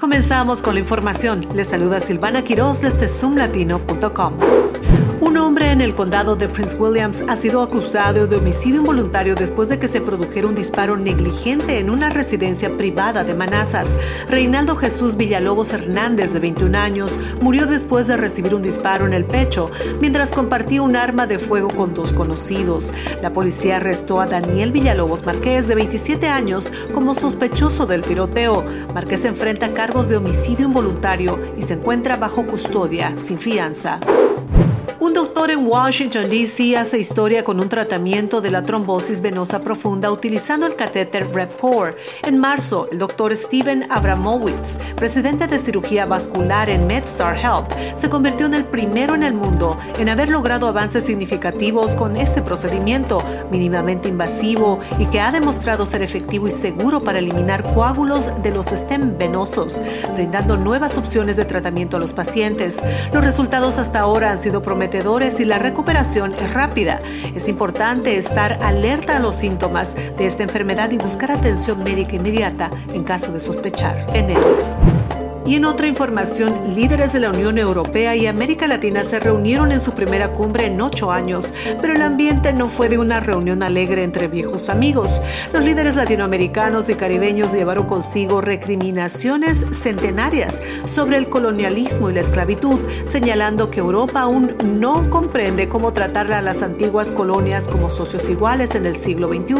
[0.00, 1.48] Comenzamos con la información.
[1.54, 4.34] Les saluda Silvana Quiroz desde zoomlatino.com.
[5.20, 9.68] Un hombre en el condado de Prince Williams ha sido acusado de homicidio involuntario después
[9.68, 13.98] de que se produjera un disparo negligente en una residencia privada de Manassas.
[14.28, 19.24] Reinaldo Jesús Villalobos Hernández, de 21 años, murió después de recibir un disparo en el
[19.24, 22.92] pecho mientras compartía un arma de fuego con dos conocidos.
[23.20, 28.64] La policía arrestó a Daniel Villalobos Marqués, de 27 años, como sospechoso del tiroteo.
[28.94, 33.98] Marqués enfrenta cargos de homicidio involuntario y se encuentra bajo custodia sin fianza.
[35.00, 36.76] Un doctor en Washington, D.C.
[36.76, 41.94] hace historia con un tratamiento de la trombosis venosa profunda utilizando el catéter RepCore.
[42.24, 48.46] En marzo, el doctor Steven Abramowitz, presidente de cirugía vascular en MedStar Health, se convirtió
[48.46, 54.08] en el primero en el mundo en haber logrado avances significativos con este procedimiento mínimamente
[54.08, 59.16] invasivo y que ha demostrado ser efectivo y seguro para eliminar coágulos de los stem
[59.16, 59.80] venosos,
[60.14, 62.82] brindando nuevas opciones de tratamiento a los pacientes.
[63.12, 64.60] Los resultados hasta ahora han sido
[64.90, 67.02] y la recuperación es rápida.
[67.34, 72.70] Es importante estar alerta a los síntomas de esta enfermedad y buscar atención médica inmediata
[72.92, 74.06] en caso de sospechar.
[75.48, 79.80] Y en otra información, líderes de la Unión Europea y América Latina se reunieron en
[79.80, 84.04] su primera cumbre en ocho años, pero el ambiente no fue de una reunión alegre
[84.04, 85.22] entre viejos amigos.
[85.54, 92.80] Los líderes latinoamericanos y caribeños llevaron consigo recriminaciones centenarias sobre el colonialismo y la esclavitud,
[93.06, 98.74] señalando que Europa aún no comprende cómo tratar a las antiguas colonias como socios iguales
[98.74, 99.54] en el siglo XXI.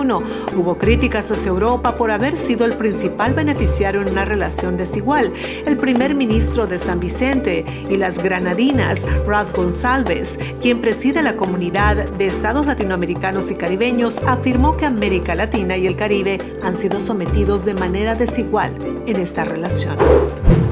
[0.54, 5.32] Hubo críticas hacia Europa por haber sido el principal beneficiario en una relación desigual.
[5.80, 12.26] Primer ministro de San Vicente y las Granadinas, Rod González, quien preside la comunidad de
[12.26, 17.74] estados latinoamericanos y caribeños, afirmó que América Latina y el Caribe han sido sometidos de
[17.74, 18.74] manera desigual
[19.06, 19.96] en esta relación.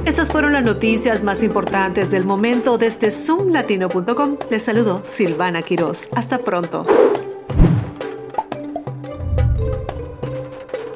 [0.04, 4.36] Estas fueron las noticias más importantes del momento desde zoomlatino.com.
[4.50, 6.08] Les saludo Silvana Quiroz.
[6.14, 6.86] Hasta pronto.